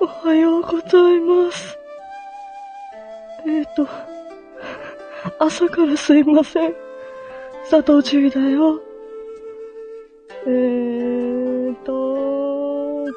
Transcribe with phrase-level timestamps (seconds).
[0.00, 1.76] おはようございます。
[3.44, 3.88] えっ、ー、と、
[5.40, 6.74] 朝からすいません。
[7.68, 8.80] 佐藤千だよ。
[10.46, 11.92] えーと、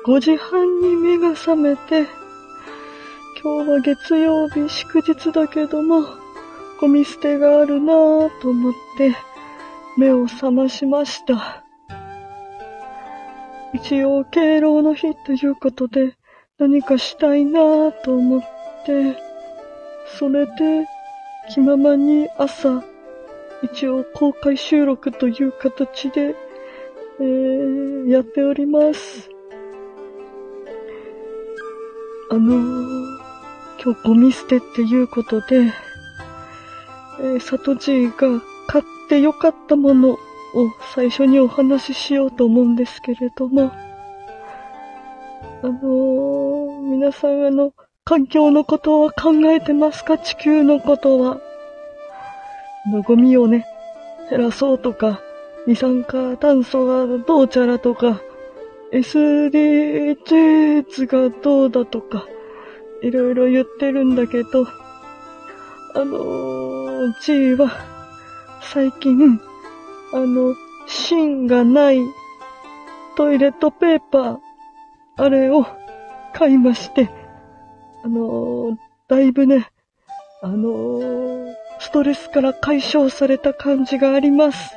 [0.07, 2.07] 5時半に目が覚めて、
[3.43, 6.03] 今日は月曜日祝日だけども、
[6.79, 9.15] ゴミ捨てがあるなぁと思って、
[9.99, 11.63] 目を覚ましました。
[13.75, 16.15] 一応敬老の日ということで、
[16.61, 18.41] 何かしたいなぁと思っ
[18.85, 19.17] て、
[20.19, 20.85] それで、
[21.51, 22.83] 気ままに朝、
[23.63, 26.35] 一応公開収録という形で、
[27.19, 29.27] えー、やっております。
[32.29, 33.17] あのー、
[33.83, 35.73] 今日ゴミ捨てっていうことで、
[37.21, 40.17] えー、サトジーが買ってよかったものを
[40.93, 43.71] 最初にお話ししようと思うんですけれども、
[45.63, 46.30] あのー、
[47.11, 47.73] 皆さんあの、
[48.05, 50.17] 環境のことは考えてますか？
[50.17, 51.41] 地球のことは。
[52.89, 53.65] のゴミをね、
[54.29, 55.19] 減らそうとか、
[55.67, 58.21] 二酸化炭素がどうちゃらとか、
[58.93, 60.07] SDGs
[61.07, 62.25] がどうだとか、
[63.01, 64.65] いろいろ言ってるんだけど、
[65.93, 67.71] あの、G は、
[68.61, 69.37] 最近、
[70.13, 70.55] あの、
[70.87, 71.99] 芯がない
[73.17, 74.39] トイレットペーパー、
[75.17, 75.65] あれを
[76.41, 77.07] 買いまして、
[78.03, 78.75] あの、
[79.07, 79.69] だいぶね、
[80.41, 84.75] あの、ストレスから解消された感じがあります。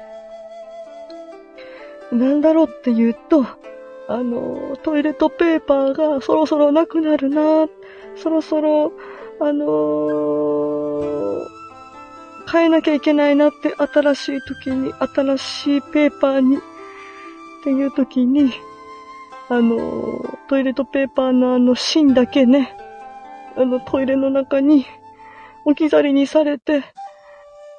[2.12, 3.46] なんだろうっていうと、
[4.08, 7.66] あの、トイレットペーパーがそろそろなくなるな、
[8.14, 8.92] そろそろ、
[9.40, 11.46] あのー、
[12.52, 16.60] 変えなきゃいけないなって新しい時に、新しいペーパーに、っ
[17.64, 18.52] ていう時に、
[19.48, 22.76] あの、トイレットペーパーのあの芯だけね、
[23.56, 24.86] あのトイレの中に
[25.64, 26.82] 置き去りにされて、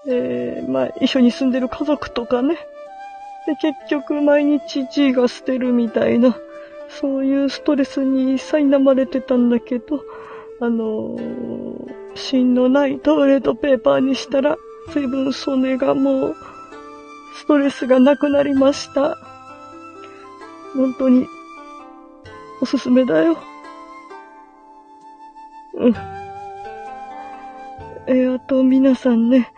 [0.08, 2.56] えー、まあ一緒に住んでる家族とかね、
[3.48, 6.38] で結局毎日 G が捨てるみたいな、
[6.90, 10.02] そういうストレスに苛まれてたんだけど、
[10.62, 11.18] あの、
[12.16, 14.56] 芯のないトイレットペーパーにしたら、
[14.92, 16.36] 随分それがもう、
[17.36, 19.18] ストレスがなくなりました。
[20.76, 21.28] 本当に、
[22.66, 23.38] おすすめだよ。
[25.76, 25.96] うん。
[28.08, 29.54] え、あと皆さんね、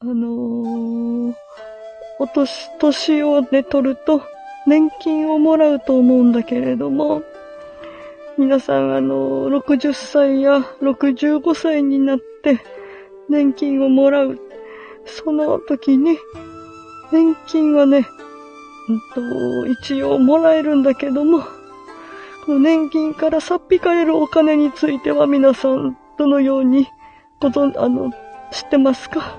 [0.00, 1.34] あのー、
[2.18, 4.22] お年、年をね、取ると、
[4.66, 7.22] 年金をもらうと思うんだけれども、
[8.36, 12.60] 皆さん、あの、60歳や65歳になって
[13.28, 14.40] 年金をもらう。
[15.04, 16.18] その時に、
[17.12, 18.08] 年金はね、
[18.88, 21.44] うんと、一応もらえるんだけども、
[22.46, 26.88] この年金からさっぴかれるお金については皆さん、どのように
[27.40, 28.10] ご存、あの、
[28.50, 29.38] 知ってますか？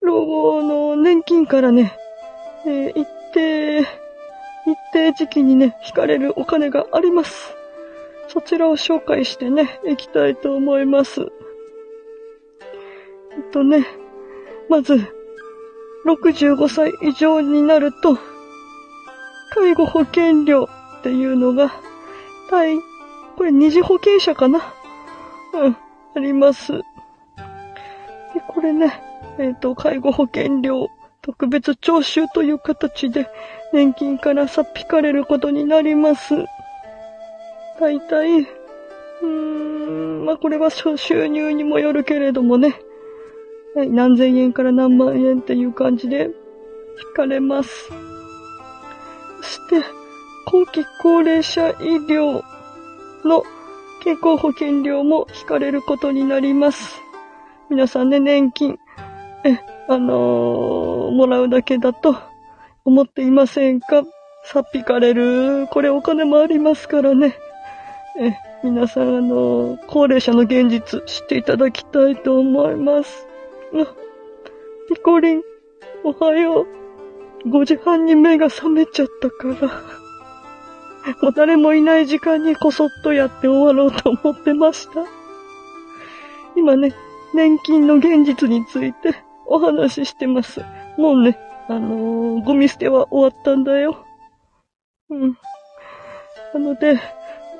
[0.00, 1.96] 老後の年金からね、
[2.66, 3.86] えー、一定、一
[4.92, 7.54] 定時期にね、引かれるお金があります。
[8.28, 11.20] そちらを紹介してね、いきたいと思います。
[11.20, 11.24] え
[13.40, 13.86] っとね、
[14.68, 14.94] まず、
[16.06, 18.18] 65歳以上になると、
[19.54, 20.68] 介護保険料
[20.98, 21.72] っていうのが、
[22.48, 22.76] 対、
[23.36, 24.72] これ二次保険者かな？
[25.54, 25.76] うん、
[26.16, 26.72] あります。
[26.72, 26.82] で、
[28.48, 29.02] これね、
[29.38, 30.88] えっ、と、介護保険料、
[31.20, 33.28] 特別徴収という形で、
[33.74, 36.34] 年金からさっ引かれることになります。
[37.78, 42.80] 大体、うーん、まあ、これは収入にもよるけれどもね、
[43.74, 46.30] はい、何千円から何万円っていう感じで引
[47.14, 47.90] かれます。
[49.42, 49.84] そして、
[50.46, 51.72] 後期高齢者医
[52.08, 52.42] 療
[53.24, 53.42] の
[54.02, 57.00] 健康保険料も引かれることになります。
[57.68, 58.78] 皆さんね、年金、
[59.44, 59.58] え、
[59.88, 62.16] あのー、もらうだけだと
[62.84, 64.04] 思っていませんか？
[64.44, 65.68] さっ引かれる。
[65.68, 67.36] これお金もありますからね。
[68.20, 68.34] え、
[68.64, 73.26] 皆さん、あのー、高齢者の現実知っていただきたいと思います。
[73.74, 73.86] あ、
[74.88, 75.42] ピコリン、
[76.04, 76.81] おはよう。
[77.46, 80.02] 5時半に目が覚めちゃったから。
[81.20, 85.04] もう誰もいない時間にこそっとやって終わろうと思ってました。
[86.56, 86.94] 今ね、
[87.34, 89.16] 年金の現実について
[89.46, 90.60] お話ししてます。
[90.96, 94.04] もうね、あのー、ゴミ捨ては終わったんだよ。
[95.10, 95.36] うん。
[96.54, 97.00] なので、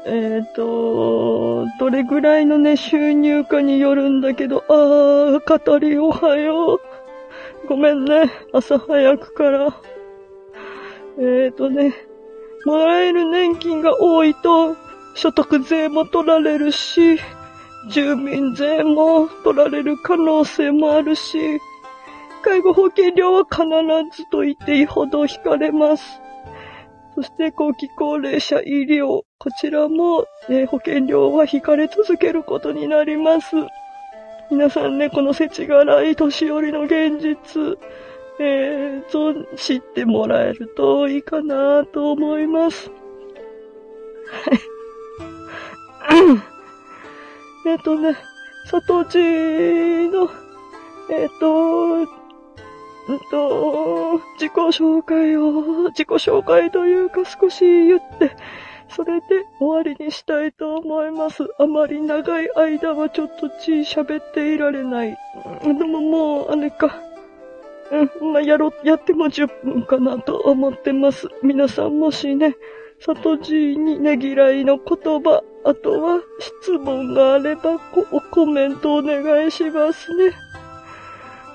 [0.04, 6.80] えっ、ー、と、どれぐらいのね、収入かによるんだけど、あー、語りおはよう。
[7.72, 9.74] ごめんね、朝早くから。
[11.18, 11.94] えっ、ー、とね、
[12.66, 14.76] もらえる年金が多いと、
[15.14, 17.18] 所得税も取られるし、
[17.88, 21.38] 住民税も取られる可能性もあるし、
[22.42, 23.64] 介護保険料は必
[24.14, 26.20] ずと言っていいほど引かれます。
[27.14, 33.56] そして後期高齢者医療、こちらも、え保険料は引かれ続けることになります。
[34.52, 37.78] 皆さんね、この世知辛い年寄りの現実、
[38.38, 42.90] えー、知ってもらえるといいかなと思います。
[46.00, 46.16] は
[47.64, 47.68] い。
[47.70, 48.14] えっとね、
[48.66, 49.16] 里地
[50.10, 50.28] の、
[51.10, 52.06] えっ、ー、と、ん
[53.30, 58.36] と、自己紹介を、自己紹介というか少し言って、
[58.94, 61.44] それで終わりにしたいと思います。
[61.58, 65.16] あまり長い間はちょっとち喋っていられない。
[65.62, 67.00] でももう、あれか。
[67.90, 71.28] うん、まあ、やろ、やっても10分かなと思ってます。
[71.42, 72.56] 皆さんもしね、
[73.00, 80.32] 里地にねぎらいの言葉、あとは質問があればこコメントお願いしますね。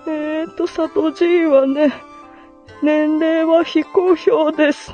[0.08, 1.94] えーと、里地はね、
[2.82, 4.94] 年齢は非公表です。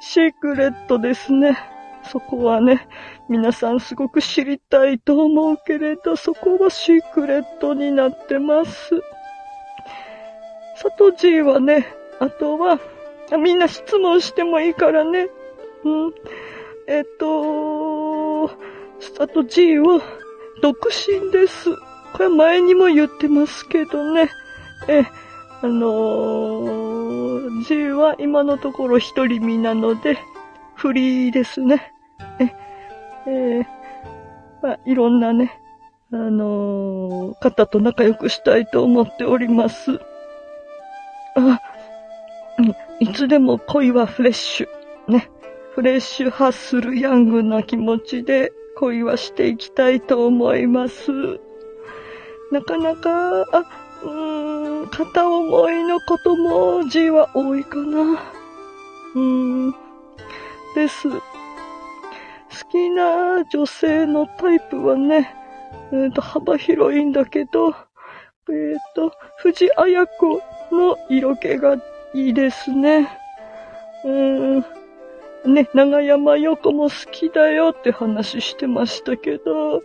[0.00, 1.58] シークレットですね。
[2.04, 2.86] そこはね、
[3.28, 8.90] 皆さんすごく知りたいと思うけれど、そこはシークレットになってます。
[10.76, 11.86] サトジーはね、
[12.20, 12.78] あとは、
[13.42, 15.28] みんな質問してもいいからね。
[15.84, 16.14] うん。
[16.86, 18.48] えっと、
[19.00, 20.02] サトジーは、
[20.62, 21.70] 独身です。
[22.12, 24.30] これ前にも言ってますけどね。
[24.88, 25.04] え、
[25.62, 26.83] あのー、
[27.94, 30.18] は今のところ一人身なので、
[30.74, 31.92] フリーですね。
[32.38, 32.52] え、
[33.26, 33.66] えー、
[34.62, 35.58] まあ、いろんなね、
[36.12, 40.00] あのー、方と仲良くしたいと思っております。
[41.36, 41.60] あ、
[43.00, 45.12] いつでも恋はフレッシュ。
[45.12, 45.30] ね。
[45.74, 51.10] フレッシュ発するヤングな気持ちで恋はしていきたいと思います。
[52.52, 53.64] なかなか、あ、
[54.04, 54.53] うーん、
[54.86, 58.02] 片思いのことも字は多いかな。
[59.14, 59.70] うーん、
[60.74, 61.08] です。
[61.10, 61.20] 好
[62.70, 65.34] きな女性のタイプはね、
[65.92, 70.40] えー、と幅広いんだけど、えっ、ー、と、藤あや子
[70.70, 71.76] の色気が
[72.14, 73.08] いいですね。
[74.04, 74.64] うーん。
[75.44, 79.82] ね、長山洋子も好きだよって話してましたけど、う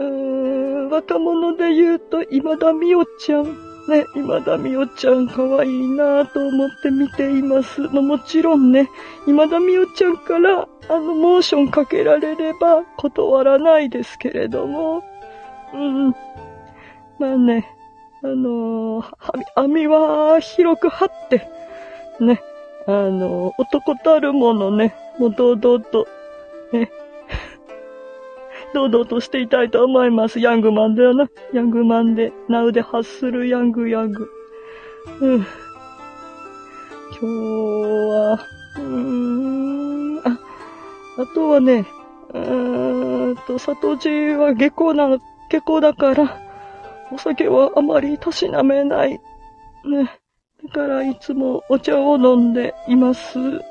[0.00, 3.73] ーん、若者で言うと、今田美桜ちゃん。
[3.88, 7.82] ね、今田美桜ちゃん可愛いなぁと思って見ています。
[7.82, 8.88] まあ、もちろんね、
[9.26, 15.02] 今田美桜ちゃんから、あの、モーションかけられれば断らないですけれども、
[15.74, 16.10] うん。
[17.18, 17.70] まあね、
[18.22, 19.12] あのー、
[19.54, 21.46] 網は広く張って、
[22.20, 22.40] ね、
[22.86, 26.08] あのー、男たるものね、もう堂々と、
[26.72, 26.90] ね、
[28.74, 30.40] 堂々としていたいと思います。
[30.40, 31.30] ヤングマンだよな。
[31.54, 34.28] ヤングマンで、ナウで発するヤングヤング。
[35.20, 35.46] うん。
[37.12, 38.38] 今日は、
[38.76, 40.38] うーん、あ、
[41.18, 41.86] あとはね、
[42.34, 45.18] うーんと、里地は下校な、
[45.48, 46.40] 下校だから、
[47.12, 49.12] お酒はあまりたしなめない。
[49.12, 50.18] ね。
[50.64, 53.38] だからいつもお茶を飲んでいます。
[53.38, 53.62] あ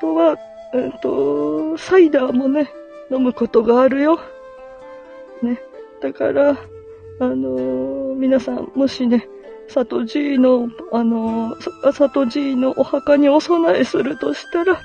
[0.00, 0.36] とは、
[0.74, 2.68] えっ、と、サイダーもね、
[3.12, 4.18] 飲むことがあるよ。
[5.42, 5.60] ね。
[6.00, 6.54] だから、あ
[7.20, 9.28] のー、皆さん、もしね、
[9.68, 14.80] 里じいの、あのー、里じいのお墓にお供えするとしたら、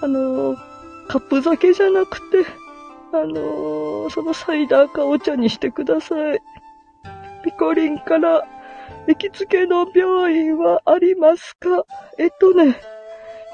[0.00, 0.56] あのー、
[1.08, 2.46] カップ酒じゃなくて、
[3.12, 6.40] あのそのサイダーかお茶にしてください。
[7.44, 8.42] ピコリンから、
[9.06, 11.84] 行きつけの病院はありますか？
[12.18, 12.80] えっとね、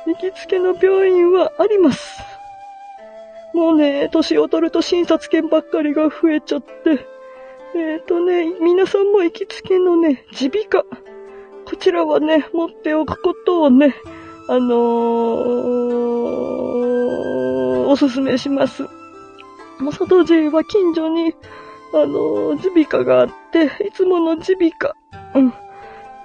[0.07, 2.23] 行きつけの病院はあります。
[3.55, 7.07] もうね、年を取ると診察券ばっかりが増えちゃって、
[7.75, 10.85] えっ、ー、とね、皆さんも行きつけのね、耳鼻科。
[11.65, 13.95] こちらはね、持っておくことをね、
[14.49, 14.79] あのー、
[17.87, 18.83] おすすめします。
[19.79, 21.35] もう里寺は近所に、
[21.93, 24.97] あのー、耳鼻科があって、いつもの耳鼻科。
[25.35, 25.51] うん。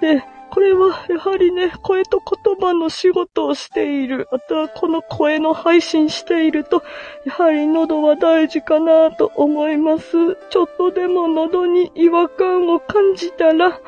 [0.00, 4.28] で、これはやはりね、声と言葉の仕事をしている。
[4.30, 6.84] あとはこの声の配信していると、
[7.26, 10.36] やはり喉は大事かなと思います。
[10.50, 13.80] ちょっとでも喉に違和感を感じたら、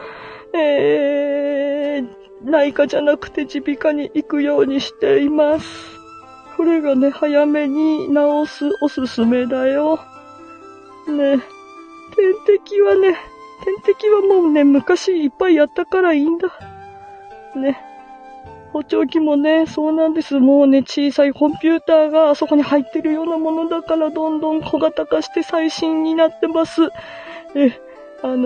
[0.54, 5.68] えー、内科じゃなくて耳鼻科に行くようにしています。
[6.56, 10.00] これがね、早めに治すおすすめだよ。
[11.06, 11.38] ね、
[12.16, 13.16] 点滴はね、
[13.64, 16.48] 点滴はもうね、昔いっぱいやったからいいんだ。
[17.54, 17.80] ね。
[18.72, 20.38] 補聴器もね、そうなんです。
[20.38, 26.82] もうね、小さいコンピューターがあそこに入ってるようなものだから、どんどん小型化して最新になってます。
[27.54, 27.80] え、
[28.22, 28.36] あの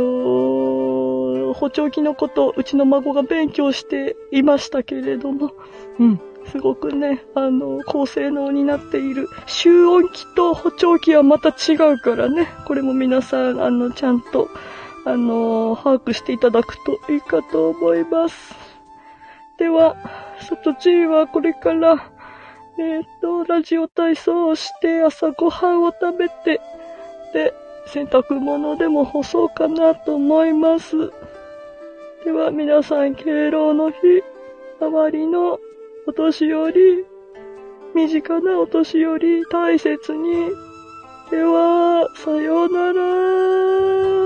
[1.50, 5.52] ー、補聴器のこと、うちの孫が勉強していましたけれども、
[5.99, 6.21] うん。
[6.47, 9.29] すごくね、あの、高性能になっている。
[9.47, 12.49] 集音機と補聴器はまた違うからね。
[12.67, 14.49] これも皆さん、あの、ちゃんと、
[15.04, 18.54] あの、把握していただくといいかと思います。
[19.59, 19.97] では、
[20.40, 22.11] さとちーはこれから、
[22.78, 26.61] えっ、ー、と、ラジオ体操をして朝ごはんを食べて、
[27.33, 27.54] で、
[27.87, 30.97] 洗濯物でも干そうかなと思います。
[32.25, 33.97] では皆さん、敬老の日、
[34.80, 35.59] 周りの
[36.07, 37.04] お年寄り、
[37.95, 40.50] 身近なお年寄り大切に。
[41.30, 44.20] では、さようなら。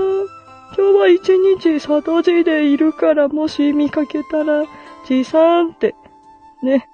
[0.77, 4.65] 今日は一日里地でいるからもし見かけたら、
[5.07, 5.95] じいさんって、
[6.61, 6.89] ね。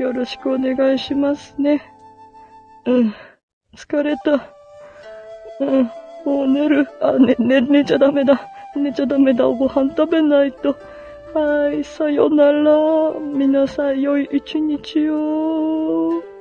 [0.00, 1.94] よろしくお願いしますね。
[2.84, 3.14] うん。
[3.76, 4.48] 疲れた。
[5.60, 5.90] うん。
[6.24, 6.88] もう寝る。
[7.00, 8.48] あ、ね、ね、寝ちゃダメだ。
[8.74, 9.44] 寝ちゃダメだ。
[9.44, 10.76] ご飯食べないと。
[11.34, 12.72] はい、さよなら。
[13.20, 16.31] 皆さん、良い一日を。